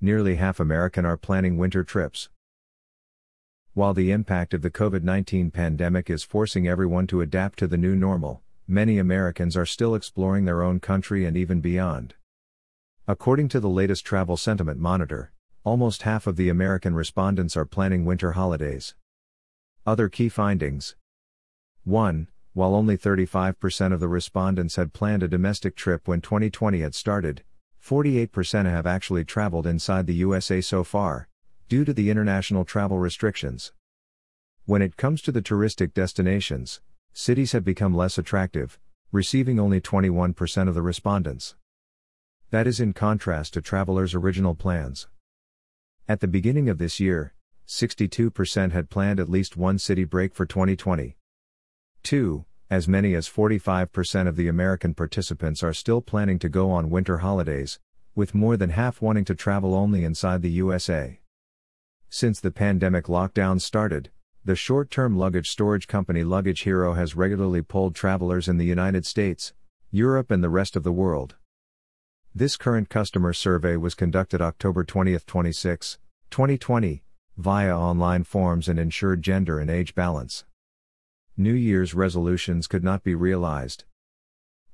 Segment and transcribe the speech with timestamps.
[0.00, 2.28] nearly half American are planning winter trips.
[3.74, 7.76] While the impact of the COVID 19 pandemic is forcing everyone to adapt to the
[7.76, 12.14] new normal, many Americans are still exploring their own country and even beyond.
[13.06, 15.32] According to the latest Travel Sentiment Monitor,
[15.64, 18.94] almost half of the American respondents are planning winter holidays.
[19.86, 20.96] Other key findings
[21.84, 22.28] 1.
[22.52, 27.44] While only 35% of the respondents had planned a domestic trip when 2020 had started,
[27.88, 31.26] 48% have actually traveled inside the USA so far,
[31.70, 33.72] due to the international travel restrictions.
[34.66, 36.82] When it comes to the touristic destinations,
[37.14, 38.78] cities have become less attractive,
[39.10, 41.54] receiving only 21% of the respondents.
[42.50, 45.08] That is in contrast to travelers' original plans.
[46.06, 47.32] At the beginning of this year,
[47.66, 51.16] 62% had planned at least one city break for 2020.
[52.02, 52.44] 2.
[52.70, 57.18] As many as 45% of the American participants are still planning to go on winter
[57.18, 57.80] holidays,
[58.14, 61.18] with more than half wanting to travel only inside the USA.
[62.10, 64.10] Since the pandemic lockdown started,
[64.44, 69.06] the short term luggage storage company Luggage Hero has regularly polled travelers in the United
[69.06, 69.54] States,
[69.90, 71.36] Europe, and the rest of the world.
[72.34, 75.98] This current customer survey was conducted October 20, 26,
[76.30, 77.02] 2020,
[77.38, 80.44] via online forms and ensured gender and age balance.
[81.40, 83.84] New Year's resolutions could not be realized.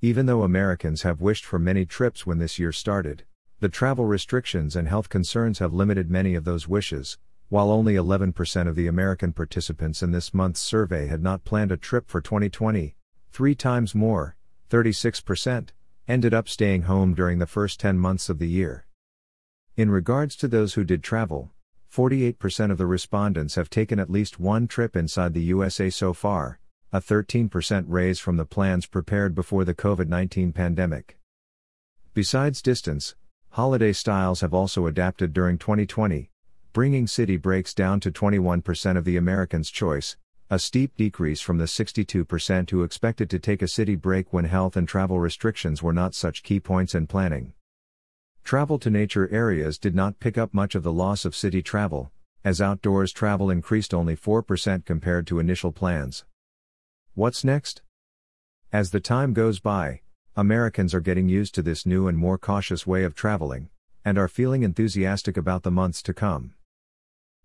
[0.00, 3.24] Even though Americans have wished for many trips when this year started,
[3.60, 7.18] the travel restrictions and health concerns have limited many of those wishes,
[7.50, 11.76] while only 11% of the American participants in this month's survey had not planned a
[11.76, 12.96] trip for 2020,
[13.30, 14.34] three times more,
[14.70, 15.68] 36%,
[16.08, 18.86] ended up staying home during the first 10 months of the year.
[19.76, 21.50] In regards to those who did travel,
[21.94, 26.58] 48% of the respondents have taken at least one trip inside the USA so far,
[26.92, 31.16] a 13% raise from the plans prepared before the COVID 19 pandemic.
[32.12, 33.14] Besides distance,
[33.50, 36.32] holiday styles have also adapted during 2020,
[36.72, 40.16] bringing city breaks down to 21% of the Americans' choice,
[40.50, 44.76] a steep decrease from the 62% who expected to take a city break when health
[44.76, 47.52] and travel restrictions were not such key points in planning.
[48.44, 52.12] Travel to nature areas did not pick up much of the loss of city travel,
[52.44, 56.26] as outdoors travel increased only 4% compared to initial plans.
[57.14, 57.80] What's next?
[58.70, 60.02] As the time goes by,
[60.36, 63.70] Americans are getting used to this new and more cautious way of traveling,
[64.04, 66.52] and are feeling enthusiastic about the months to come.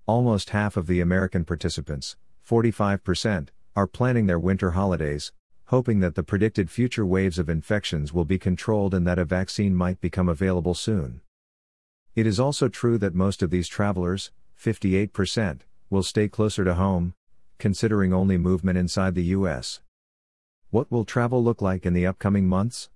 [0.05, 5.31] Almost half of the American participants, 45%, are planning their winter holidays,
[5.69, 9.75] hoping that the predicted future waves of infections will be controlled and that a vaccine
[9.75, 11.21] might become available soon.
[12.15, 15.59] It is also true that most of these travelers, 58%,
[15.91, 17.13] will stay closer to home,
[17.59, 19.79] considering only movement inside the U.S.
[20.71, 22.89] What will travel look like in the upcoming months?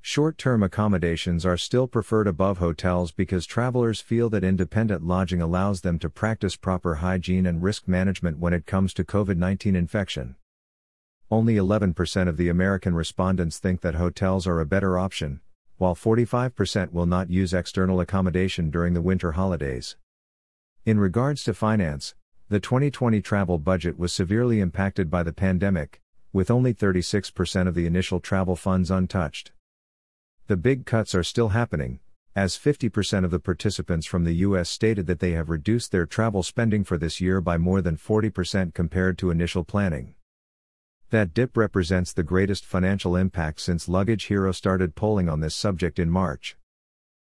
[0.00, 5.80] Short term accommodations are still preferred above hotels because travelers feel that independent lodging allows
[5.80, 10.36] them to practice proper hygiene and risk management when it comes to COVID 19 infection.
[11.32, 15.40] Only 11% of the American respondents think that hotels are a better option,
[15.76, 19.96] while 45% will not use external accommodation during the winter holidays.
[20.84, 22.16] In regards to finance,
[22.48, 26.00] the 2020 travel budget was severely impacted by the pandemic,
[26.32, 29.52] with only 36% of the initial travel funds untouched.
[30.48, 32.00] The big cuts are still happening,
[32.34, 36.42] as 50% of the participants from the US stated that they have reduced their travel
[36.42, 40.16] spending for this year by more than 40% compared to initial planning.
[41.10, 45.98] That dip represents the greatest financial impact since Luggage Hero started polling on this subject
[45.98, 46.56] in March.